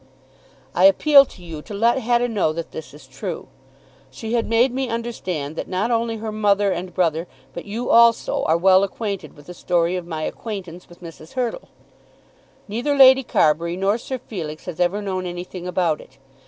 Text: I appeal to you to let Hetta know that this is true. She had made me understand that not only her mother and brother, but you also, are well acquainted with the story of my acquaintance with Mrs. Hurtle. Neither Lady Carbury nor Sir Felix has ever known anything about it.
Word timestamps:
I 0.73 0.85
appeal 0.85 1.25
to 1.25 1.43
you 1.43 1.61
to 1.61 1.75
let 1.75 1.99
Hetta 1.99 2.27
know 2.27 2.51
that 2.53 2.71
this 2.71 2.91
is 2.91 3.05
true. 3.05 3.49
She 4.09 4.33
had 4.33 4.49
made 4.49 4.73
me 4.73 4.89
understand 4.89 5.55
that 5.55 5.67
not 5.67 5.91
only 5.91 6.17
her 6.17 6.31
mother 6.31 6.71
and 6.71 6.91
brother, 6.91 7.27
but 7.53 7.65
you 7.65 7.91
also, 7.91 8.41
are 8.45 8.57
well 8.57 8.81
acquainted 8.83 9.35
with 9.37 9.45
the 9.45 9.53
story 9.53 9.95
of 9.95 10.07
my 10.07 10.23
acquaintance 10.23 10.89
with 10.89 11.03
Mrs. 11.03 11.33
Hurtle. 11.33 11.69
Neither 12.67 12.95
Lady 12.97 13.21
Carbury 13.21 13.77
nor 13.77 13.99
Sir 13.99 14.17
Felix 14.17 14.65
has 14.65 14.79
ever 14.79 15.03
known 15.03 15.27
anything 15.27 15.67
about 15.67 16.01
it. 16.01 16.17